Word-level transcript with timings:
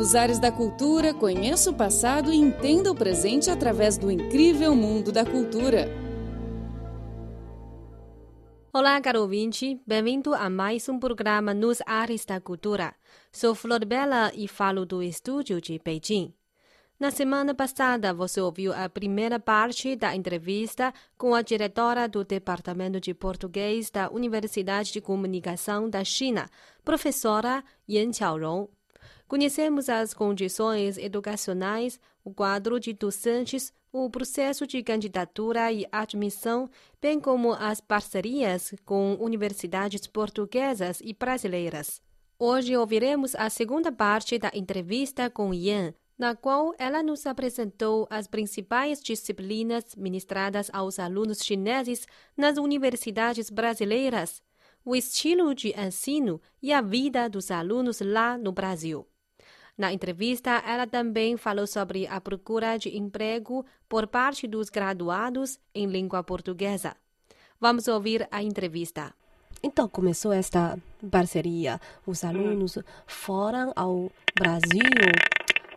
Nos 0.00 0.14
ares 0.14 0.38
da 0.38 0.50
cultura, 0.50 1.12
conheça 1.12 1.68
o 1.68 1.74
passado 1.74 2.32
e 2.32 2.36
entenda 2.36 2.90
o 2.90 2.94
presente 2.94 3.50
através 3.50 3.98
do 3.98 4.10
incrível 4.10 4.74
mundo 4.74 5.12
da 5.12 5.26
cultura. 5.26 5.88
Olá, 8.72 8.98
caro 9.02 9.20
ouvinte. 9.20 9.78
Bem-vindo 9.86 10.32
a 10.32 10.48
mais 10.48 10.88
um 10.88 10.98
programa 10.98 11.52
Nos 11.52 11.82
Ares 11.84 12.24
da 12.24 12.40
Cultura. 12.40 12.94
Sou 13.30 13.54
Flor 13.54 13.84
Bela 13.84 14.32
e 14.34 14.48
falo 14.48 14.86
do 14.86 15.02
estúdio 15.02 15.60
de 15.60 15.78
Beijing. 15.78 16.32
Na 16.98 17.10
semana 17.10 17.54
passada, 17.54 18.14
você 18.14 18.40
ouviu 18.40 18.72
a 18.72 18.88
primeira 18.88 19.38
parte 19.38 19.94
da 19.96 20.16
entrevista 20.16 20.94
com 21.18 21.34
a 21.34 21.42
diretora 21.42 22.08
do 22.08 22.24
Departamento 22.24 22.98
de 22.98 23.12
Português 23.12 23.90
da 23.90 24.10
Universidade 24.10 24.92
de 24.92 25.00
Comunicação 25.02 25.90
da 25.90 26.02
China, 26.02 26.48
professora 26.82 27.62
Yan 27.86 28.14
Xiaorong. 28.14 28.79
Conhecemos 29.30 29.88
as 29.88 30.12
condições 30.12 30.98
educacionais, 30.98 32.00
o 32.24 32.34
quadro 32.34 32.80
de 32.80 32.92
docentes, 32.92 33.72
o 33.92 34.10
processo 34.10 34.66
de 34.66 34.82
candidatura 34.82 35.70
e 35.70 35.86
admissão, 35.92 36.68
bem 37.00 37.20
como 37.20 37.52
as 37.52 37.80
parcerias 37.80 38.74
com 38.84 39.14
universidades 39.20 40.04
portuguesas 40.08 41.00
e 41.00 41.14
brasileiras. 41.14 42.02
Hoje 42.40 42.76
ouviremos 42.76 43.36
a 43.36 43.48
segunda 43.48 43.92
parte 43.92 44.36
da 44.36 44.50
entrevista 44.52 45.30
com 45.30 45.54
Yan, 45.54 45.94
na 46.18 46.34
qual 46.34 46.74
ela 46.76 47.00
nos 47.00 47.24
apresentou 47.24 48.08
as 48.10 48.26
principais 48.26 49.00
disciplinas 49.00 49.94
ministradas 49.96 50.68
aos 50.72 50.98
alunos 50.98 51.38
chineses 51.38 52.04
nas 52.36 52.58
universidades 52.58 53.48
brasileiras, 53.48 54.42
o 54.84 54.96
estilo 54.96 55.54
de 55.54 55.72
ensino 55.80 56.40
e 56.60 56.72
a 56.72 56.80
vida 56.80 57.28
dos 57.28 57.52
alunos 57.52 58.00
lá 58.00 58.36
no 58.36 58.50
Brasil. 58.50 59.06
Na 59.80 59.90
entrevista, 59.90 60.62
ela 60.66 60.86
também 60.86 61.38
falou 61.38 61.66
sobre 61.66 62.06
a 62.06 62.20
procura 62.20 62.76
de 62.76 62.94
emprego 62.94 63.64
por 63.88 64.06
parte 64.06 64.46
dos 64.46 64.68
graduados 64.68 65.58
em 65.74 65.86
língua 65.86 66.22
portuguesa. 66.22 66.94
Vamos 67.58 67.88
ouvir 67.88 68.28
a 68.30 68.42
entrevista. 68.42 69.14
Então 69.62 69.88
começou 69.88 70.34
esta 70.34 70.78
parceria. 71.10 71.80
Os 72.06 72.24
alunos 72.24 72.76
foram 73.06 73.72
ao 73.74 74.12
Brasil. 74.38 74.84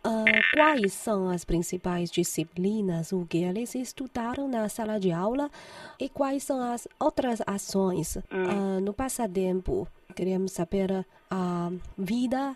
Uh, 0.06 0.54
quais 0.54 0.92
são 0.92 1.30
as 1.30 1.46
principais 1.46 2.12
disciplinas, 2.12 3.14
o 3.14 3.26
que 3.26 3.38
eles 3.38 3.74
estudaram 3.74 4.50
na 4.50 4.68
sala 4.68 5.00
de 5.00 5.14
aula 5.14 5.50
e 5.98 6.10
quais 6.10 6.44
são 6.44 6.62
as 6.62 6.90
outras 7.00 7.42
ações 7.48 8.18
uh, 8.18 8.82
no 8.82 8.94
passatempo? 8.94 9.88
Queremos 10.14 10.52
saber 10.52 11.06
a 11.32 11.72
vida 11.98 12.54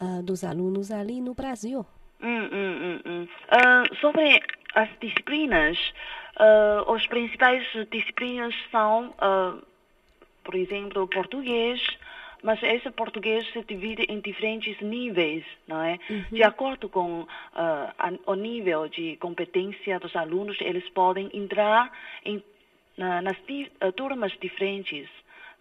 uh, 0.00 0.22
dos 0.22 0.44
alunos 0.44 0.90
ali 0.90 1.20
no 1.20 1.34
Brasil. 1.34 1.84
Hum, 2.20 2.48
hum, 2.52 3.00
hum. 3.06 3.28
Uh, 3.52 3.96
sobre 3.96 4.40
as 4.74 4.88
disciplinas, 5.00 5.78
uh, 6.38 6.92
as 6.92 7.06
principais 7.06 7.64
disciplinas 7.90 8.54
são, 8.70 9.14
por 10.44 10.54
exemplo, 10.54 11.06
português, 11.06 11.80
mas 12.42 12.62
esse 12.62 12.90
português 12.90 13.50
se 13.52 13.62
divide 13.64 14.02
em 14.08 14.20
diferentes 14.20 14.80
níveis, 14.80 15.44
não 15.66 15.82
é? 15.82 15.98
Uhum. 16.08 16.24
De 16.30 16.42
acordo 16.42 16.88
com 16.88 17.22
uh, 17.22 17.26
o 18.26 18.34
nível 18.34 18.88
de 18.88 19.16
competência 19.16 19.98
dos 19.98 20.14
alunos, 20.14 20.56
eles 20.60 20.88
podem 20.90 21.28
entrar 21.34 21.90
em, 22.24 22.42
nas 22.96 23.36
uh, 23.36 23.92
turmas 23.92 24.32
diferentes. 24.40 25.08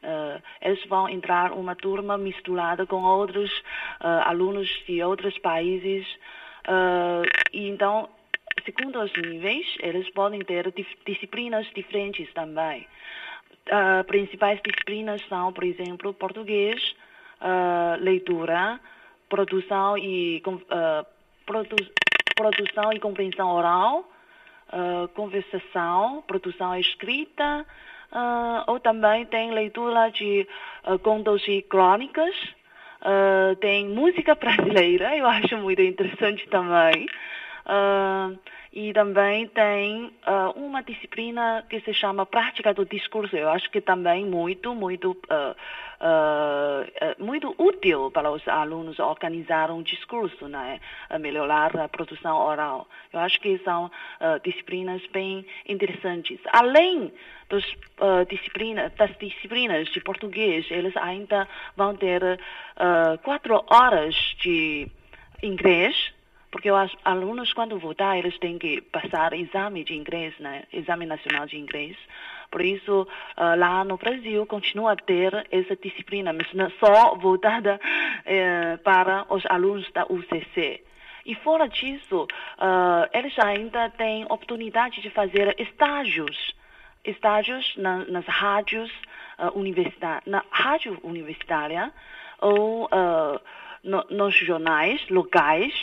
Uh, 0.04 0.42
eles 0.62 0.84
vão 0.86 1.10
entrar 1.10 1.52
uma 1.52 1.76
turma 1.76 2.18
misturada 2.18 2.86
com 2.86 3.02
outros 3.04 3.52
uh, 4.00 4.22
alunos 4.26 4.68
de 4.86 5.02
outros 5.02 5.38
países. 5.40 6.08
Uh, 6.68 7.26
e 7.52 7.68
então, 7.68 8.08
segundo 8.64 9.02
os 9.02 9.12
níveis, 9.14 9.66
eles 9.80 10.08
podem 10.12 10.40
ter 10.42 10.72
disciplinas 11.06 11.66
diferentes 11.74 12.32
também. 12.34 12.88
Uh, 13.68 14.04
principais 14.06 14.62
disciplinas 14.62 15.22
são, 15.28 15.52
por 15.52 15.64
exemplo, 15.64 16.14
português, 16.14 16.96
leitura, 18.00 18.80
produção 19.30 19.98
e 19.98 20.42
produ 21.46 21.76
produção 22.36 22.94
e 22.94 23.00
compreensão 23.00 23.50
oral, 23.50 24.10
conversação, 25.14 26.24
produção 26.28 26.76
escrita, 26.76 27.66
Uh, 28.12 28.64
ou 28.68 28.80
também 28.80 29.26
tem 29.26 29.52
leitura 29.52 30.10
de 30.10 30.48
uh, 30.86 30.98
contos 31.00 31.46
e 31.48 31.62
crônicas, 31.62 32.34
uh, 33.02 33.56
tem 33.58 33.88
música 33.90 34.34
brasileira, 34.40 35.16
eu 35.16 35.26
acho 35.26 35.58
muito 35.58 35.82
interessante 35.82 36.48
também. 36.48 37.08
E 38.72 38.94
também 38.94 39.48
tem 39.48 40.14
uma 40.56 40.82
disciplina 40.82 41.66
que 41.70 41.80
se 41.82 41.94
chama 41.94 42.26
prática 42.26 42.74
do 42.74 42.86
discurso, 42.86 43.36
eu 43.36 43.50
acho 43.50 43.70
que 43.72 43.82
também 43.82 44.26
muito, 44.26 44.74
muito 44.76 45.18
uh, 46.00 47.24
muito 47.24 47.54
útil 47.58 48.12
para 48.12 48.32
os 48.32 48.48
alunos 48.48 49.00
organizar 49.00 49.72
um 49.72 49.82
discurso, 49.82 50.48
né? 50.48 50.80
melhorar 51.20 51.76
a 51.78 51.88
produção 51.88 52.38
oral. 52.38 52.88
Eu 53.12 53.20
acho 53.20 53.40
que 53.40 53.58
são 53.60 53.86
uh, 53.86 54.40
disciplinas 54.44 55.02
bem 55.08 55.46
interessantes. 55.68 56.40
Além 56.52 57.12
dos, 57.50 57.64
uh, 58.00 58.26
disciplina, 58.30 58.92
das 58.98 59.16
disciplinas 59.18 59.88
de 59.90 60.00
português, 60.02 60.66
eles 60.70 60.96
ainda 60.98 61.48
vão 61.76 61.96
ter 61.96 62.40
quatro 63.24 63.64
horas 63.70 64.14
de 64.40 64.88
inglês, 65.42 66.14
porque 66.52 66.72
os 66.72 66.96
alunos, 67.04 67.52
quando 67.54 67.78
voltar, 67.78 68.18
eles 68.18 68.38
têm 68.40 68.58
que 68.58 68.82
passar 68.82 69.34
exame 69.34 69.84
de 69.84 69.94
inglês, 69.94 70.34
né? 70.40 70.64
Exame 70.72 71.06
nacional 71.06 71.46
de 71.46 71.58
inglês. 71.58 71.98
Por 72.50 72.62
isso, 72.62 73.02
uh, 73.02 73.58
lá 73.58 73.84
no 73.84 73.98
Brasil, 73.98 74.46
continua 74.46 74.94
a 74.94 74.96
ter 74.96 75.46
essa 75.52 75.76
disciplina, 75.76 76.32
mas 76.32 76.52
não 76.54 76.70
só 76.80 77.16
voltada 77.20 77.80
uh, 77.80 78.78
para 78.80 79.26
os 79.30 79.46
alunos 79.48 79.90
da 79.92 80.06
UCC. 80.06 80.84
E 81.26 81.36
fora 81.36 81.68
disso, 81.68 82.24
uh, 82.24 83.10
eles 83.12 83.38
ainda 83.40 83.90
têm 83.90 84.24
oportunidade 84.26 85.02
de 85.02 85.10
fazer 85.10 85.54
estágios, 85.60 86.56
estágios 87.04 87.76
na, 87.76 88.06
nas 88.06 88.26
rádios 88.26 88.90
uh, 89.38 89.58
universitárias, 89.60 90.24
na 90.26 90.42
rádio 90.50 90.98
universitária 91.04 91.92
ou 92.40 92.88
no, 93.84 94.06
nos 94.12 94.36
jornais 94.36 95.02
locais, 95.10 95.74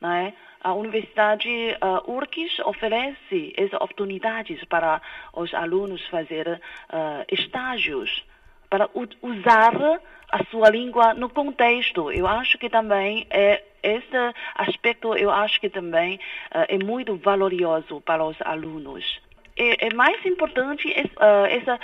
né? 0.00 0.32
a 0.62 0.74
Universidade 0.74 1.48
uh, 1.82 2.68
oferece 2.68 3.52
essas 3.56 3.80
oportunidades 3.80 4.62
para 4.64 5.00
os 5.32 5.52
alunos 5.54 6.06
fazer 6.08 6.46
uh, 6.48 7.24
estágios, 7.30 8.24
para 8.68 8.88
usar 9.22 10.00
a 10.30 10.44
sua 10.44 10.70
língua 10.70 11.14
no 11.14 11.30
contexto. 11.30 12.12
Eu 12.12 12.26
acho 12.26 12.58
que 12.58 12.68
também 12.68 13.26
é 13.30 13.64
esse 13.82 14.34
aspecto, 14.54 15.14
eu 15.14 15.30
acho 15.30 15.58
que 15.60 15.70
também 15.70 16.16
uh, 16.16 16.66
é 16.68 16.78
muito 16.78 17.16
valoroso 17.16 18.00
para 18.02 18.22
os 18.22 18.36
alunos. 18.42 19.20
É, 19.56 19.86
é 19.86 19.94
mais 19.94 20.24
importante 20.26 20.92
essa 20.94 21.78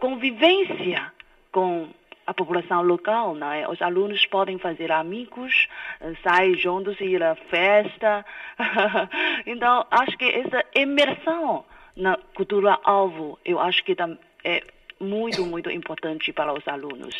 convivência 0.00 1.12
com 1.52 1.88
a 2.28 2.34
população 2.34 2.82
local, 2.82 3.34
né? 3.34 3.66
Os 3.68 3.80
alunos 3.80 4.26
podem 4.26 4.58
fazer 4.58 4.92
amigos, 4.92 5.66
eh, 5.98 6.12
sair 6.22 6.58
juntos, 6.58 7.00
ir 7.00 7.22
à 7.22 7.34
festa. 7.34 8.22
então, 9.46 9.86
acho 9.90 10.18
que 10.18 10.26
essa 10.26 10.62
imersão 10.76 11.64
na 11.96 12.18
cultura 12.36 12.78
alvo, 12.84 13.38
eu 13.46 13.58
acho 13.58 13.82
que 13.82 13.96
é 14.44 14.62
muito, 15.00 15.46
muito 15.46 15.70
importante 15.70 16.30
para 16.30 16.52
os 16.52 16.68
alunos. 16.68 17.14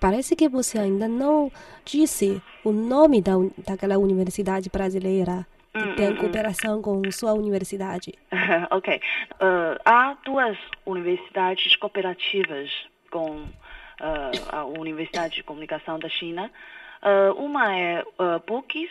Parece 0.00 0.34
que 0.34 0.48
você 0.48 0.80
ainda 0.80 1.06
não 1.06 1.48
disse 1.84 2.42
o 2.64 2.72
nome 2.72 3.22
da, 3.22 3.34
daquela 3.64 3.96
universidade 3.96 4.68
brasileira 4.68 5.46
que 5.72 5.78
hum, 5.78 5.94
tem 5.94 6.08
hum, 6.08 6.12
hum. 6.14 6.16
cooperação 6.16 6.82
com 6.82 7.00
sua 7.12 7.32
universidade. 7.32 8.12
ok. 8.72 9.00
Uh, 9.34 9.78
há 9.84 10.16
duas 10.24 10.58
universidades 10.84 11.76
cooperativas 11.76 12.70
com 13.08 13.46
uh, 14.00 14.56
a 14.56 14.64
Universidade 14.64 15.36
de 15.36 15.42
Comunicação 15.42 15.98
da 15.98 16.08
China. 16.08 16.50
Uh, 17.02 17.32
uma 17.42 17.76
é 17.76 18.02
uh, 18.02 18.40
PUC, 18.40 18.90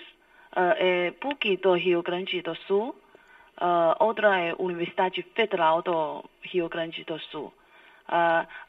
é 0.56 1.12
PUC 1.20 1.58
do 1.58 1.74
Rio 1.74 2.02
Grande 2.02 2.42
do 2.42 2.56
Sul. 2.68 2.96
outra 4.00 4.40
é 4.40 4.56
Universidade 4.58 5.22
Federal 5.36 5.82
do 5.82 6.24
Rio 6.42 6.68
Grande 6.70 7.04
do 7.04 7.20
Sul. 7.20 7.54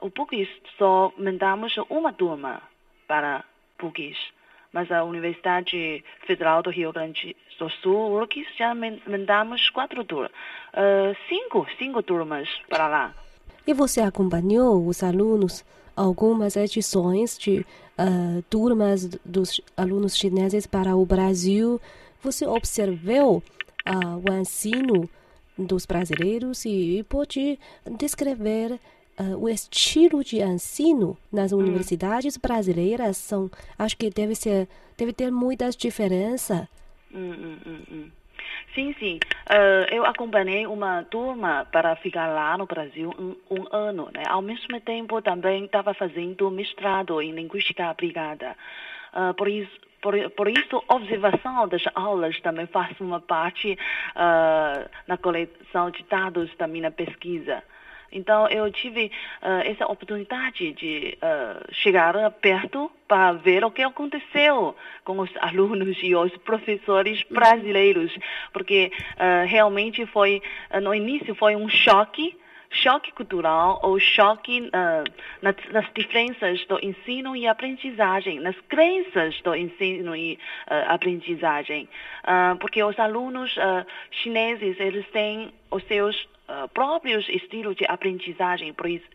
o 0.00 0.10
PUC 0.10 0.48
só 0.76 1.12
mandamos 1.16 1.74
uma 1.88 2.12
turma 2.12 2.62
para 3.06 3.44
PUC 3.78 4.14
mas 4.72 4.88
a 4.92 5.02
Universidade 5.02 6.04
Federal 6.26 6.62
do 6.62 6.70
Rio 6.70 6.92
Grande 6.92 7.34
do 7.58 7.68
Sul, 7.68 8.12
URCS, 8.12 8.46
já 8.56 8.72
mandamos 8.72 9.68
quatro 9.70 10.04
turmas, 10.04 10.30
cinco, 11.28 11.66
cinco 11.76 12.04
turmas 12.04 12.48
para 12.68 12.86
lá. 12.86 13.12
E 13.66 13.74
você 13.74 14.00
acompanhou 14.00 14.86
os 14.86 15.02
alunos 15.02 15.64
algumas 16.00 16.56
edições 16.56 17.36
de 17.38 17.58
uh, 17.60 18.42
turmas 18.48 19.06
dos 19.24 19.60
alunos 19.76 20.16
chineses 20.16 20.66
para 20.66 20.96
o 20.96 21.04
Brasil. 21.04 21.80
Você 22.22 22.46
observou 22.46 23.42
uh, 23.86 24.30
o 24.30 24.32
ensino 24.34 25.08
dos 25.58 25.84
brasileiros 25.84 26.64
e 26.64 27.04
pode 27.08 27.58
descrever 27.98 28.72
uh, 29.18 29.36
o 29.36 29.48
estilo 29.48 30.24
de 30.24 30.40
ensino 30.40 31.18
nas 31.30 31.52
hum. 31.52 31.58
universidades 31.58 32.38
brasileiras. 32.38 33.18
São, 33.18 33.50
acho 33.78 33.96
que 33.96 34.08
deve 34.08 34.34
ser, 34.34 34.68
deve 34.96 35.12
ter 35.12 35.30
muitas 35.30 35.76
diferenças. 35.76 36.66
Hum, 37.12 37.32
hum, 37.32 37.58
hum, 37.66 37.82
hum. 37.92 38.10
Sim, 38.74 38.94
sim. 38.98 39.18
Uh, 39.50 39.92
eu 39.92 40.04
acompanhei 40.06 40.66
uma 40.66 41.02
turma 41.04 41.66
para 41.72 41.96
ficar 41.96 42.28
lá 42.28 42.56
no 42.56 42.66
Brasil 42.66 43.12
um, 43.18 43.34
um 43.50 43.66
ano. 43.72 44.08
Né? 44.14 44.22
Ao 44.28 44.40
mesmo 44.40 44.80
tempo, 44.80 45.20
também 45.20 45.64
estava 45.64 45.92
fazendo 45.92 46.50
mestrado 46.50 47.20
em 47.20 47.32
linguística 47.32 47.90
aplicada. 47.90 48.56
Uh, 49.12 49.34
por 49.34 49.48
isso, 49.48 49.72
por, 50.00 50.14
por, 50.30 50.48
isso, 50.48 50.82
observação 50.88 51.66
das 51.66 51.82
aulas 51.94 52.38
também 52.40 52.66
faz 52.66 52.98
uma 53.00 53.20
parte 53.20 53.72
uh, 53.72 54.88
na 55.06 55.16
coleção 55.18 55.90
de 55.90 56.04
dados 56.04 56.48
da 56.56 56.68
minha 56.68 56.92
pesquisa. 56.92 57.62
Então, 58.12 58.48
eu 58.48 58.70
tive 58.72 59.10
uh, 59.42 59.62
essa 59.64 59.86
oportunidade 59.86 60.72
de 60.72 61.16
uh, 61.22 61.74
chegar 61.74 62.30
perto 62.32 62.90
para 63.06 63.32
ver 63.32 63.64
o 63.64 63.70
que 63.70 63.82
aconteceu 63.82 64.74
com 65.04 65.18
os 65.20 65.30
alunos 65.40 65.96
e 66.02 66.14
os 66.14 66.36
professores 66.38 67.22
brasileiros, 67.30 68.16
porque 68.52 68.90
uh, 69.14 69.46
realmente 69.46 70.04
foi, 70.06 70.42
no 70.82 70.94
início 70.94 71.34
foi 71.34 71.54
um 71.54 71.68
choque, 71.68 72.36
choque 72.70 73.12
cultural 73.12 73.80
ou 73.82 73.98
choque 73.98 74.60
uh, 74.60 75.04
nas, 75.42 75.56
nas, 75.72 75.86
diferenças 75.92 76.64
do 76.66 76.78
ensino 76.84 77.34
e 77.34 77.46
aprendizagem, 77.46 78.38
nas 78.38 78.58
crenças 78.68 79.40
do 79.42 79.54
ensino 79.54 80.14
e 80.14 80.34
uh, 80.34 80.92
aprendizagem, 80.92 81.88
uh, 82.24 82.56
porque 82.58 82.82
os 82.82 82.98
alunos 82.98 83.56
chineses 84.10 84.78
eles 84.78 85.06
têm 85.10 85.52
os 85.70 85.82
seus 85.84 86.28
próprios 86.74 87.28
estilos 87.28 87.76
de 87.76 87.84
aprendizagem, 87.86 88.74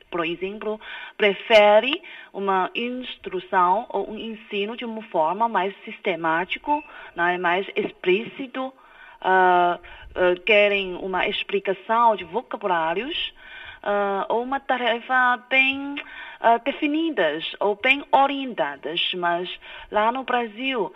por, 0.09 0.25
exemplo, 0.25 0.79
prefere 1.17 2.01
uma 2.31 2.71
instrução 2.73 3.85
ou 3.89 4.09
um 4.09 4.17
ensino 4.17 4.77
de 4.77 4.85
uma 4.85 5.01
forma 5.03 5.49
mais 5.49 5.75
sistemático, 5.83 6.81
né, 7.13 7.37
mais 7.37 7.67
explícito, 7.75 8.73
uh, 9.25 9.75
uh, 9.75 10.39
querem 10.41 10.95
uma 10.95 11.27
explicação 11.27 12.15
de 12.15 12.23
vocabulários, 12.23 13.33
ou 14.29 14.41
uma 14.41 14.59
tarefa 14.59 15.37
bem 15.47 15.93
definidas 16.63 17.55
ou 17.59 17.75
bem 17.75 18.03
orientadas, 18.11 19.11
mas 19.13 19.47
lá 19.91 20.11
no 20.11 20.23
Brasil, 20.23 20.91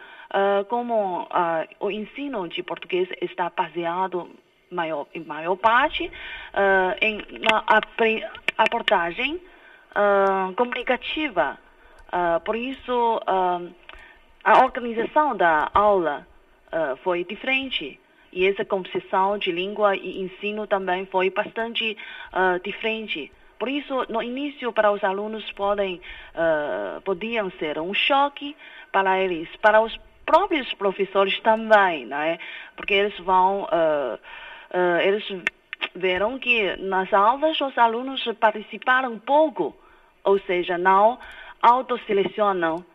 como 0.69 1.27
o 1.79 1.91
ensino 1.91 2.49
de 2.49 2.63
português 2.63 3.07
está 3.21 3.47
baseado 3.55 4.27
maior, 4.71 5.07
em 5.13 5.23
maior 5.23 5.55
parte, 5.55 6.05
uh, 6.07 6.95
em, 7.01 7.17
na 7.39 7.63
abordagem 8.57 9.35
uh, 9.35 10.53
comunicativa. 10.55 11.57
Uh, 12.07 12.39
por 12.41 12.55
isso, 12.55 13.21
a 14.43 14.63
organização 14.63 15.35
da 15.35 15.69
aula 15.73 16.27
foi 17.03 17.23
diferente. 17.23 17.98
E 18.31 18.45
essa 18.45 18.63
composição 18.63 19.37
de 19.37 19.51
língua 19.51 19.95
e 19.95 20.21
ensino 20.21 20.67
também 20.67 21.05
foi 21.05 21.29
bastante 21.29 21.97
diferente. 22.63 23.31
Por 23.57 23.67
isso, 23.67 24.05
no 24.07 24.21
início, 24.21 24.71
para 24.71 24.91
os 24.91 25.03
alunos 25.03 25.51
podem, 25.53 25.99
podiam 27.03 27.49
ser 27.59 27.79
um 27.79 27.93
choque 27.93 28.55
para 28.91 29.19
eles, 29.19 29.49
para 29.57 29.81
os 29.81 29.99
próprios 30.29 30.71
professores 30.75 31.39
também, 31.39 32.05
né? 32.05 32.37
Porque 32.75 32.93
eles 32.93 33.17
vão 33.19 33.63
uh, 33.63 34.15
uh, 34.15 34.99
eles 35.01 35.23
viram 35.95 36.37
que 36.37 36.75
nas 36.77 37.11
aulas 37.11 37.59
os 37.59 37.75
alunos 37.77 38.23
participaram 38.39 39.17
pouco, 39.17 39.75
ou 40.23 40.39
seja, 40.41 40.77
não 40.77 41.17
autoselecionam, 41.61 42.85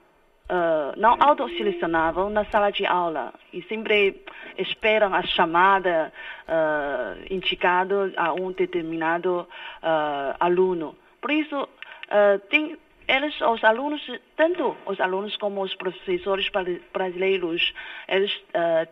uh, 0.51 0.99
não 0.99 1.17
autoselecionavam 1.21 2.31
na 2.31 2.45
sala 2.47 2.71
de 2.71 2.87
aula 2.87 3.33
e 3.53 3.63
sempre 3.63 4.23
esperam 4.59 5.15
a 5.15 5.23
chamada 5.23 6.13
uh, 6.49 7.33
indicada 7.33 8.13
a 8.17 8.33
um 8.33 8.53
determinado 8.53 9.47
uh, 9.83 10.37
aluno. 10.41 10.97
Por 11.21 11.31
isso, 11.31 11.63
uh, 11.63 12.39
tem, 12.51 12.77
eles, 13.09 13.41
os 13.41 13.63
alunos, 13.65 14.03
tanto 14.37 14.77
os 14.87 15.01
alunos 15.01 15.37
como 15.37 15.63
os 15.63 15.75
professores 15.75 16.49
brasileiros, 16.93 17.75
eles 18.09 18.33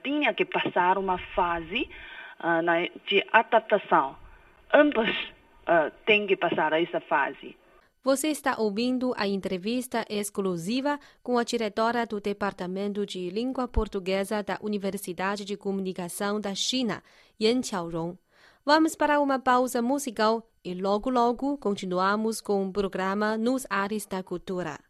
tinham 0.03 0.35
que 0.35 0.45
passar 0.45 0.99
uma 0.99 1.17
fase 1.35 1.89
de 3.07 3.25
adaptação. 3.33 4.15
Ambos 4.71 5.09
têm 6.05 6.27
que 6.27 6.37
passar 6.37 6.75
essa 6.75 7.01
fase. 7.01 7.57
Você 8.05 8.29
está 8.29 8.57
ouvindo 8.59 9.15
a 9.17 9.29
entrevista 9.29 10.05
exclusiva 10.11 10.99
com 11.23 11.39
a 11.39 11.45
diretora 11.45 12.05
do 12.05 12.21
Departamento 12.21 13.07
de 13.07 13.31
Língua 13.31 13.69
Portuguesa 13.69 14.43
da 14.43 14.59
Universidade 14.61 15.45
de 15.45 15.57
Comunicação 15.57 16.41
da 16.41 16.53
China, 16.53 17.01
Yan 17.41 17.61
Qiaorong. 17.61 18.19
Vamos 18.67 18.97
para 18.97 19.21
uma 19.21 19.39
pausa 19.39 19.81
musical 19.81 20.45
e 20.65 20.75
logo 20.75 21.11
logo 21.11 21.57
continuamos 21.59 22.41
com 22.41 22.67
o 22.67 22.73
programa 22.73 23.39
Nos 23.39 23.65
Ares 23.71 24.05
da 24.05 24.21
Cultura. 24.21 24.81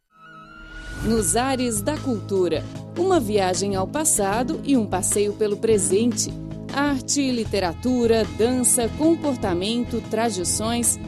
Nos 1.05 1.37
Ares 1.37 1.83
da 1.83 1.99
Cultura, 1.99 2.65
uma 2.99 3.21
viagem 3.21 3.77
ao 3.77 3.87
passado 3.87 4.59
e 4.65 4.75
um 4.75 4.87
passeio 4.87 5.35
pelo 5.35 5.59
presente 5.59 6.31
arte, 6.73 7.31
literatura, 7.31 8.25
dança, 8.39 8.89
comportamento, 8.97 10.01
tradições 10.09 10.99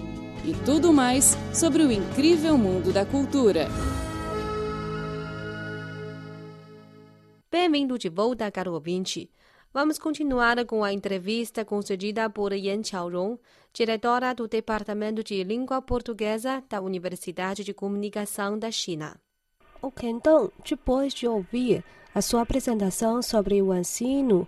e 0.44 0.52
tudo 0.64 0.92
mais 0.92 1.36
sobre 1.54 1.82
o 1.82 1.90
incrível 1.90 2.58
mundo 2.58 2.92
da 2.92 3.04
cultura. 3.06 3.66
Bem-vindo 7.50 7.98
de 7.98 8.08
volta, 8.08 8.50
caro 8.50 8.72
ouvinte. 8.74 9.30
Vamos 9.72 9.98
continuar 9.98 10.64
com 10.66 10.84
a 10.84 10.92
entrevista 10.92 11.64
concedida 11.64 12.28
por 12.28 12.52
Yan 12.52 12.82
Qiaorong, 12.82 13.38
diretora 13.72 14.34
do 14.34 14.46
Departamento 14.46 15.24
de 15.24 15.42
Língua 15.42 15.80
Portuguesa 15.80 16.62
da 16.68 16.80
Universidade 16.80 17.64
de 17.64 17.74
Comunicação 17.74 18.58
da 18.58 18.70
China. 18.70 19.16
Ok, 19.80 20.08
então, 20.08 20.52
depois 20.64 21.12
de 21.12 21.26
ouvir 21.26 21.82
a 22.14 22.22
sua 22.22 22.42
apresentação 22.42 23.20
sobre 23.20 23.60
o 23.60 23.74
ensino 23.74 24.46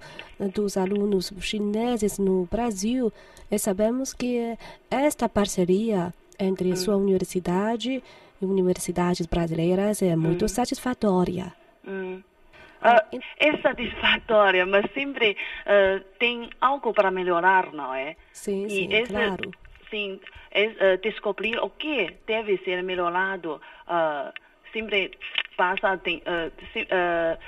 dos 0.54 0.76
alunos 0.76 1.32
chineses 1.40 2.18
no 2.18 2.46
Brasil. 2.46 3.12
E 3.50 3.58
sabemos 3.58 4.14
que 4.14 4.56
esta 4.90 5.28
parceria 5.28 6.12
entre 6.38 6.70
hum. 6.70 6.76
sua 6.76 6.96
universidade 6.96 8.02
e 8.40 8.44
universidades 8.44 9.26
brasileiras 9.26 10.02
é 10.02 10.14
muito 10.14 10.44
hum. 10.44 10.48
satisfatória. 10.48 11.52
Hum. 11.86 12.22
Uh, 12.82 13.20
é 13.38 13.56
satisfatória, 13.62 14.64
mas 14.66 14.84
sempre 14.92 15.32
uh, 15.32 16.04
tem 16.18 16.50
algo 16.60 16.92
para 16.92 17.10
melhorar, 17.10 17.72
não 17.72 17.92
é? 17.92 18.16
Sim, 18.32 18.68
sim, 18.68 18.92
esse, 18.92 19.12
claro. 19.12 19.50
Sim, 19.90 20.20
é, 20.52 20.66
uh, 20.66 20.98
descobrir 21.02 21.58
o 21.58 21.70
que 21.70 22.14
deve 22.26 22.58
ser 22.58 22.82
melhorado 22.82 23.60
sempre 24.72 25.12
passa, 25.56 25.96
tem, 25.98 26.18
uh, 26.18 26.52
se, 26.72 26.82
uh, 26.82 27.38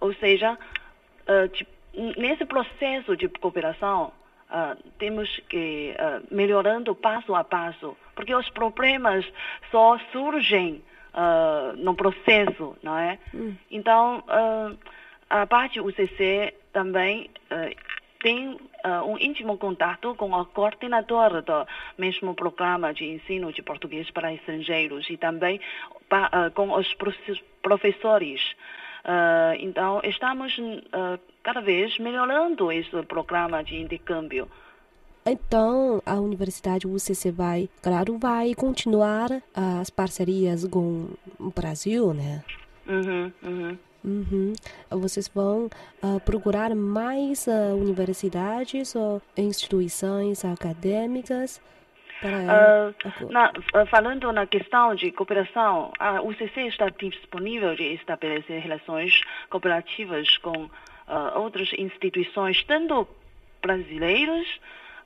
ou 0.00 0.14
seja, 0.14 0.52
uh, 0.52 2.20
nesse 2.20 2.44
processo 2.44 3.16
de 3.16 3.28
cooperação, 3.28 4.12
temos 4.98 5.40
que 5.48 5.96
melhorando 6.30 6.94
passo 6.94 7.34
a 7.34 7.42
passo, 7.42 7.96
porque 8.14 8.32
os 8.32 8.48
problemas 8.50 9.26
só 9.70 9.98
surgem 10.12 10.80
no 11.78 11.96
processo, 11.96 12.76
não 12.80 12.96
é? 12.96 13.18
Hum. 13.34 13.56
Então, 13.68 14.22
a 15.28 15.44
parte 15.46 15.80
UCC 15.80 16.54
também 16.72 17.30
tem 18.22 18.56
uh, 18.84 19.04
um 19.04 19.18
íntimo 19.18 19.56
contato 19.56 20.14
com 20.14 20.32
o 20.32 20.44
coordenador 20.46 21.42
do 21.42 21.66
mesmo 21.98 22.34
programa 22.34 22.92
de 22.92 23.04
ensino 23.04 23.52
de 23.52 23.62
português 23.62 24.10
para 24.10 24.32
estrangeiros 24.32 25.08
e 25.08 25.16
também 25.16 25.60
pa, 26.08 26.28
uh, 26.28 26.50
com 26.52 26.72
os 26.72 26.94
professores. 27.62 28.42
Uh, 29.04 29.56
então, 29.58 30.00
estamos 30.02 30.56
cada 31.42 31.60
vez 31.60 31.98
melhorando 31.98 32.72
esse 32.72 33.02
programa 33.02 33.62
de 33.62 33.76
intercâmbio. 33.76 34.48
Então, 35.26 36.02
a 36.04 36.14
Universidade 36.14 36.86
UCC 36.86 37.30
vai, 37.30 37.68
claro, 37.82 38.18
vai 38.18 38.54
continuar 38.54 39.28
as 39.54 39.88
parcerias 39.88 40.66
com 40.66 41.08
o 41.38 41.50
Brasil, 41.50 42.12
né? 42.12 42.42
Uhum, 42.86 43.32
uhum. 43.42 43.78
Uhum. 44.04 44.52
Vocês 44.90 45.28
vão 45.28 45.66
uh, 46.02 46.20
procurar 46.20 46.74
mais 46.74 47.46
uh, 47.46 47.74
universidades 47.74 48.94
ou 48.94 49.22
instituições 49.36 50.44
acadêmicas 50.44 51.60
Uh, 52.22 53.30
na, 53.30 53.52
falando 53.90 54.32
na 54.32 54.46
questão 54.46 54.94
de 54.94 55.12
cooperação, 55.12 55.92
a 55.98 56.22
UCC 56.22 56.68
está 56.68 56.88
disponível 56.88 57.74
de 57.74 57.92
estabelecer 57.94 58.62
relações 58.62 59.20
cooperativas 59.50 60.38
com 60.38 60.70
outras 61.34 61.70
instituições, 61.76 62.64
tanto 62.64 63.06
brasileiras, 63.60 64.46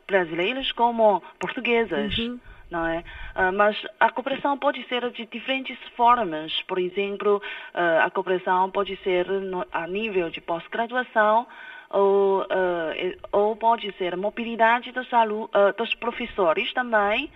brasileiras 0.07 0.71
como 0.71 1.21
portuguesas. 1.41 2.17
Uhum. 2.19 2.39
Não 2.71 2.87
é? 2.87 2.99
Uh, 3.35 3.53
mas 3.53 3.77
a 3.99 4.11
cooperação 4.11 4.59
pode 4.59 4.87
ser 4.89 5.11
de 5.11 5.25
diferentes 5.27 5.79
formas. 5.97 6.53
Por 6.63 6.79
exemplo, 6.79 7.37
uh, 7.75 8.05
a 8.05 8.11
cooperação 8.11 8.71
pode 8.71 8.97
ser 9.03 9.27
no, 9.27 9.67
a 9.73 9.87
nível 9.87 10.29
de 10.29 10.41
pós-graduação, 10.41 11.47
ou, 11.91 12.43
uh, 12.43 13.19
ou 13.33 13.57
pode 13.57 13.91
ser 13.97 14.17
mobilidade 14.17 14.93
dos, 14.93 15.09
uh, 15.11 15.49
dos 15.77 15.95
professores 15.95 16.73
também, 16.73 17.31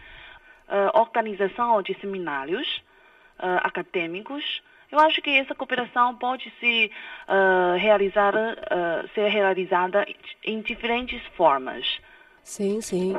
organização 0.94 1.82
de 1.82 1.92
seminários 2.00 2.82
acadêmicos. 3.38 4.62
Eu 4.90 4.98
acho 5.00 5.20
que 5.20 5.28
essa 5.28 5.54
cooperação 5.54 6.16
pode 6.16 6.50
se 6.58 6.90
realizar, 7.78 8.32
ser 9.14 9.28
realizada 9.28 10.06
em 10.42 10.62
diferentes 10.62 11.20
formas. 11.36 11.84
Sim, 12.44 12.80
sim. 12.80 13.14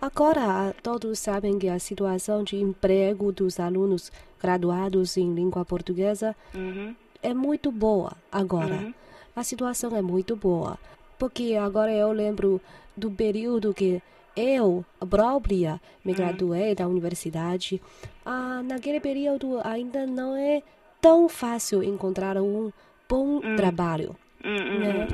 Agora, 0.00 0.74
todos 0.82 1.18
sabem 1.18 1.58
que 1.58 1.68
a 1.68 1.78
situação 1.78 2.44
de 2.44 2.56
emprego 2.56 3.32
dos 3.32 3.58
alunos 3.58 4.12
graduados 4.40 5.16
em 5.16 5.34
língua 5.34 5.64
portuguesa 5.64 6.34
uhum. 6.54 6.94
é 7.22 7.34
muito 7.34 7.70
boa 7.70 8.12
agora. 8.30 8.74
Uhum 8.74 8.94
a 9.34 9.44
situação 9.44 9.96
é 9.96 10.02
muito 10.02 10.36
boa. 10.36 10.78
Porque 11.18 11.56
agora 11.60 11.92
eu 11.92 12.12
lembro 12.12 12.60
do 12.96 13.10
período 13.10 13.74
que 13.74 14.02
eu 14.36 14.84
própria 15.08 15.80
me 16.04 16.12
hum. 16.12 16.16
graduei 16.16 16.74
da 16.74 16.86
universidade. 16.86 17.80
Ah, 18.24 18.62
naquele 18.64 19.00
período 19.00 19.60
ainda 19.64 20.06
não 20.06 20.36
é 20.36 20.62
tão 21.00 21.28
fácil 21.28 21.82
encontrar 21.82 22.36
um 22.36 22.72
bom 23.08 23.40
hum. 23.42 23.56
trabalho. 23.56 24.16
Hum, 24.44 24.56
hum 24.56 24.78
né? 24.78 25.08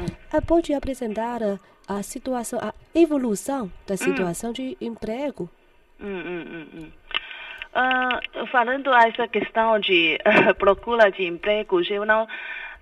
Pode 0.46 0.72
apresentar 0.72 1.42
a, 1.42 1.58
a, 1.88 2.02
situação, 2.02 2.60
a 2.60 2.72
evolução 2.97 3.71
da 3.87 3.97
situação 3.97 4.53
de 4.53 4.76
emprego. 4.81 5.49
Uh, 7.76 8.47
falando 8.47 8.93
essa 8.95 9.29
questão 9.29 9.79
de 9.79 10.19
uh, 10.25 10.55
procura 10.57 11.11
de 11.11 11.26
empregos, 11.26 11.91
eu 11.91 12.05
não 12.07 12.26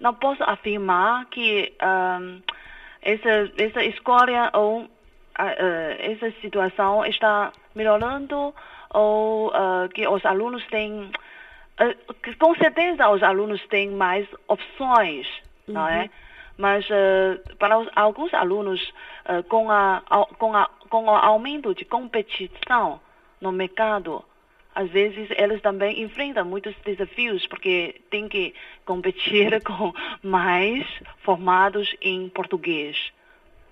não 0.00 0.14
posso 0.14 0.42
afirmar 0.42 1.25
que 1.26 1.73
um, 1.83 2.40
essa, 3.02 3.50
essa 3.56 3.85
escolha 3.85 4.50
ou 4.52 4.83
uh, 4.83 4.88
essa 5.99 6.30
situação 6.40 7.04
está 7.06 7.52
melhorando 7.75 8.54
ou 8.90 9.49
uh, 9.49 9.88
que 9.92 10.06
os 10.06 10.25
alunos 10.25 10.64
têm 10.66 11.11
uh, 11.80 12.37
com 12.38 12.54
certeza 12.56 13.09
os 13.09 13.23
alunos 13.23 13.64
têm 13.68 13.90
mais 13.90 14.26
opções, 14.49 15.26
uhum. 15.66 15.75
não 15.75 15.88
é? 15.88 16.02
Uhum. 16.02 16.11
Mas 16.56 16.88
uh, 16.88 17.56
para 17.59 17.78
os, 17.78 17.88
alguns 17.97 18.33
alunos, 18.33 18.80
uh, 19.28 19.42
com, 19.44 19.70
a, 19.70 20.02
com, 20.38 20.54
a, 20.54 20.68
com 20.88 21.04
o 21.04 21.10
aumento 21.10 21.74
de 21.74 21.84
competição 21.84 23.00
no 23.40 23.52
mercado, 23.52 24.24
às 24.74 24.90
vezes 24.90 25.28
eles 25.36 25.60
também 25.62 26.02
enfrentam 26.02 26.44
muitos 26.44 26.74
desafios 26.84 27.46
porque 27.46 28.00
tem 28.10 28.28
que 28.28 28.54
competir 28.84 29.62
com 29.62 29.92
mais 30.22 30.84
formados 31.22 31.94
em 32.00 32.28
português. 32.28 33.12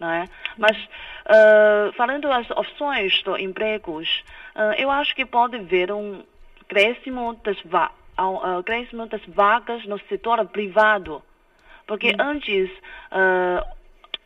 É? 0.00 0.28
Mas 0.58 0.76
uh, 0.76 1.92
falando 1.96 2.28
das 2.28 2.50
opções 2.50 3.22
de 3.22 3.42
empregos, 3.42 4.24
uh, 4.56 4.74
eu 4.76 4.90
acho 4.90 5.14
que 5.14 5.24
pode 5.24 5.56
haver 5.56 5.92
um 5.92 6.24
crescimento 6.66 7.40
das, 7.44 7.60
va 7.62 7.92
uh, 8.18 8.62
crescimento 8.64 9.10
das 9.10 9.24
vagas 9.26 9.86
no 9.86 10.00
setor 10.08 10.44
privado. 10.46 11.22
Porque 11.86 12.08
hum. 12.08 12.16
antes 12.18 12.70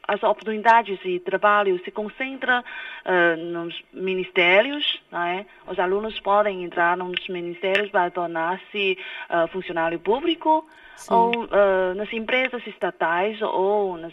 as 0.07 0.23
oportunidades 0.23 0.99
de 1.01 1.19
trabalho 1.21 1.83
se 1.85 1.91
concentram 1.91 2.61
uh, 2.61 3.37
nos 3.37 3.83
ministérios, 3.93 5.03
é? 5.13 5.45
os 5.67 5.79
alunos 5.79 6.19
podem 6.21 6.65
entrar 6.65 6.97
nos 6.97 7.29
ministérios 7.29 7.91
para 7.91 8.11
tornar-se 8.11 8.99
uh, 9.29 9.49
funcionário 9.49 9.99
público, 9.99 10.67
Sim. 10.95 11.13
ou 11.13 11.45
uh, 11.45 11.95
nas 11.97 12.13
empresas 12.13 12.65
estatais, 12.67 13.41
ou 13.43 13.97
nas, 13.99 14.13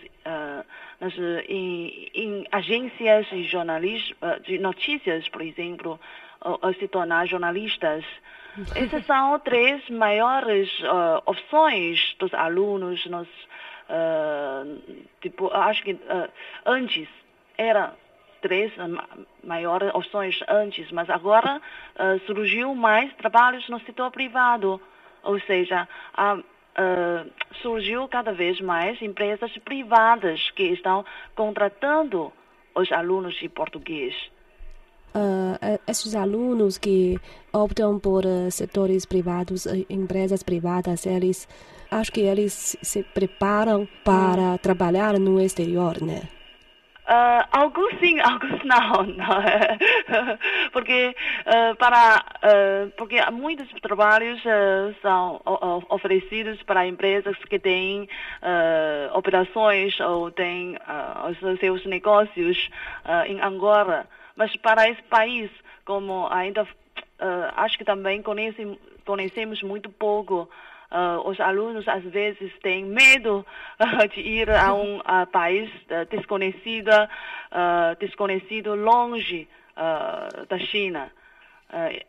nas 0.99 1.13
em, 1.47 2.09
em, 2.13 2.47
agências 2.51 3.27
de, 3.27 3.43
jornalismo, 3.43 4.15
de 4.43 4.57
notícias, 4.57 5.29
por 5.29 5.41
exemplo, 5.41 5.99
ou, 6.41 6.59
ou 6.61 6.73
se 6.73 6.87
tornar 6.87 7.27
jornalistas. 7.27 8.03
Essas 8.75 9.05
são 9.05 9.39
três 9.39 9.89
maiores 9.89 10.69
opções 11.25 12.15
dos 12.19 12.33
alunos 12.33 13.05
nos 13.07 13.27
Uh, 13.93 15.05
tipo, 15.21 15.53
acho 15.53 15.83
que 15.83 15.91
uh, 15.93 16.29
antes 16.65 17.07
era 17.55 17.93
três 18.41 18.73
maiores 19.43 19.93
opções 19.93 20.39
antes, 20.49 20.91
mas 20.91 21.07
agora 21.11 21.61
uh, 21.61 22.19
surgiu 22.25 22.73
mais 22.73 23.13
trabalhos 23.13 23.69
no 23.69 23.79
setor 23.81 24.09
privado, 24.09 24.81
ou 25.21 25.39
seja, 25.41 25.87
surgiu 27.61 28.07
cada 28.09 28.33
vez 28.33 28.59
mais 28.59 28.99
empresas 29.01 29.55
privadas 29.59 30.49
que 30.51 30.63
estão 30.63 31.05
contratando 31.35 32.33
os 32.75 32.91
alunos 32.91 33.35
de 33.35 33.47
português. 33.47 34.13
Uh, 35.15 35.79
esses 35.87 36.15
alunos 36.15 36.79
que 36.79 37.19
optam 37.51 37.99
por 37.99 38.25
uh, 38.25 38.49
setores 38.49 39.05
privados, 39.05 39.67
uh, 39.67 39.85
empresas 39.87 40.41
privadas, 40.41 41.05
eles 41.05 41.47
acho 41.91 42.11
que 42.11 42.21
eles 42.21 42.75
se 42.81 43.03
preparam 43.03 43.87
para 44.03 44.53
hum. 44.53 44.57
trabalhar 44.57 45.19
no 45.19 45.39
exterior, 45.39 46.01
né? 46.01 46.23
Uh, 47.03 47.43
alguns 47.51 47.99
sim, 47.99 48.17
alguns 48.23 48.63
não, 48.63 49.03
não 49.03 49.41
é? 49.41 49.77
porque 50.71 51.13
uh, 51.45 51.75
para 51.75 52.23
uh, 52.37 52.91
porque 52.97 53.19
muitos 53.29 53.67
trabalhos 53.81 54.41
são 55.01 55.41
oferecidos 55.89 56.63
para 56.63 56.87
empresas 56.87 57.35
que 57.49 57.59
têm 57.59 58.07
operações 59.13 59.99
ou 59.99 60.31
têm 60.31 60.77
os 61.29 61.59
seus 61.59 61.85
negócios 61.85 62.69
em 63.27 63.41
Angola, 63.41 64.07
mas 64.35 64.55
para 64.57 64.89
esse 64.89 65.03
país, 65.03 65.49
como 65.85 66.27
ainda 66.31 66.67
acho 67.55 67.77
que 67.77 67.85
também 67.85 68.21
conhecem, 68.21 68.77
conhecemos 69.05 69.61
muito 69.63 69.89
pouco 69.89 70.49
uh, 70.93 71.27
os 71.27 71.39
alunos 71.39 71.87
às 71.87 72.03
vezes 72.03 72.51
têm 72.59 72.85
medo 72.85 73.45
uh, 73.79 74.07
de 74.09 74.21
ir 74.21 74.49
a 74.49 74.73
um 74.73 74.99
uh, 74.99 75.27
país 75.31 75.69
desconhecido, 76.09 76.91
desconhecido 77.99 78.75
longe 78.75 79.47
da 80.47 80.59
China. 80.59 81.11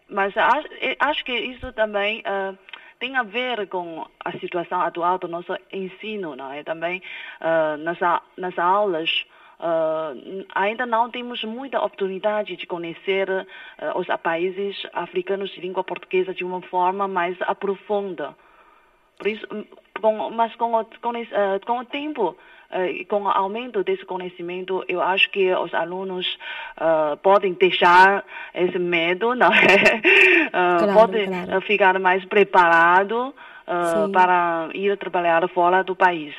mas 0.09 0.37
acho, 0.37 0.69
acho, 0.99 1.25
que 1.25 1.33
isso 1.33 1.73
também 1.73 2.23
tem 2.99 3.17
a 3.17 3.23
ver 3.23 3.67
com 3.69 4.07
a 4.23 4.33
situação 4.33 4.81
atual 4.81 5.19
do 5.19 5.29
nosso 5.29 5.57
ensino, 5.73 6.37
não 6.37 6.53
é? 6.53 6.63
Também 6.63 7.03
nas, 7.79 7.99
nas 8.37 8.59
aulas 8.59 9.25
Uh, 9.59 10.45
ainda 10.55 10.85
não 10.85 11.11
temos 11.11 11.43
muita 11.45 11.79
oportunidade 11.79 12.57
de 12.57 12.67
conhecer 12.67 13.29
uh, 13.31 13.99
os 13.99 14.07
países 14.23 14.77
africanos 14.93 15.51
de 15.51 15.61
língua 15.61 15.85
portuguesa 15.85 16.35
de 16.35 16.45
uma 16.45 16.61
forma 16.63 17.07
mais 17.07 17.37
aprofunda. 17.43 18.35
Por 19.17 19.29
isso, 19.29 19.47
com, 20.01 20.31
mas 20.31 20.55
com 20.57 20.75
o, 20.75 20.85
com, 21.01 21.11
uh, 21.11 21.67
com 21.67 21.79
o 21.79 21.85
tempo, 21.85 22.37
com 23.09 23.23
o 23.23 23.29
aumento 23.29 23.85
desse 23.85 24.05
conhecimento, 24.05 24.85
eu 24.89 25.01
acho 25.01 25.31
que 25.31 25.55
os 25.55 25.73
alunos 25.73 26.27
podem 27.23 27.53
deixar 27.53 28.25
esse 28.53 28.81
medo, 28.81 29.33
não 29.37 29.53
é? 29.53 30.01
claro, 30.51 30.93
podem 30.93 31.27
claro. 31.27 31.61
ficar 31.61 31.97
mais 32.01 32.25
preparados 32.25 33.33
para 34.13 34.71
ir 34.75 34.97
trabalhar 34.99 35.49
fora 35.51 35.85
do 35.85 35.95
país. 35.95 36.35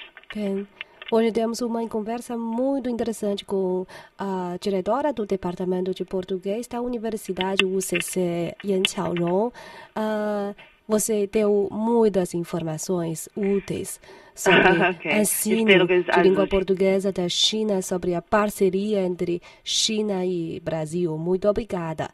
Hoje 1.11 1.31
temos 1.31 1.61
uma 1.61 1.87
conversa 1.87 2.35
muito 2.35 2.89
interessante 2.89 3.45
com 3.45 3.85
a 4.17 4.57
diretora 4.59 5.13
do 5.13 5.23
Departamento 5.23 5.93
de 5.93 6.03
Português 6.03 6.67
da 6.67 6.81
Universidade 6.81 7.63
UCC, 7.63 8.55
Yan 8.65 8.81
Qiaorong. 8.81 9.53
Uh, 9.95 10.55
você 10.87 11.27
deu 11.27 11.67
muitas 11.71 12.33
informações 12.33 13.29
úteis 13.35 13.99
sobre 14.33 14.71
okay. 14.89 15.19
ensino 15.19 15.85
de 15.85 16.21
língua 16.23 16.47
portuguesa 16.47 17.11
da 17.11 17.29
China, 17.29 17.83
sobre 17.83 18.15
a 18.15 18.21
parceria 18.21 19.01
entre 19.01 19.43
China 19.63 20.25
e 20.25 20.59
Brasil. 20.59 21.15
Muito 21.19 21.47
obrigada. 21.47 22.09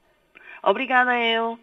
Obrigada, 0.62 1.18
eu. 1.18 1.58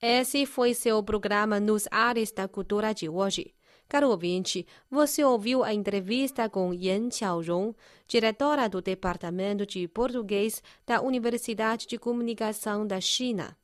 Esse 0.00 0.46
foi 0.46 0.74
seu 0.74 1.02
programa 1.02 1.58
Nos 1.58 1.88
Ares 1.90 2.30
da 2.30 2.46
Cultura 2.46 2.94
de 2.94 3.08
hoje. 3.08 3.52
Caro 3.88 4.10
ouvinte, 4.10 4.66
você 4.90 5.24
ouviu 5.24 5.64
a 5.64 5.72
entrevista 5.72 6.48
com 6.48 6.74
Yan 6.74 7.10
Xiaorong, 7.10 7.74
diretora 8.06 8.68
do 8.68 8.82
Departamento 8.82 9.64
de 9.64 9.88
Português 9.88 10.62
da 10.86 11.00
Universidade 11.00 11.86
de 11.86 11.96
Comunicação 11.96 12.86
da 12.86 13.00
China. 13.00 13.56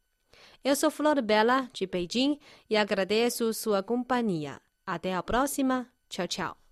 Eu 0.64 0.74
sou 0.74 0.90
Flor 0.90 1.20
Bela, 1.20 1.68
de 1.74 1.86
Beijing, 1.86 2.38
e 2.70 2.76
agradeço 2.76 3.52
sua 3.52 3.82
companhia. 3.82 4.58
Até 4.86 5.14
a 5.14 5.22
próxima. 5.22 5.86
Tchau, 6.08 6.26
tchau. 6.26 6.63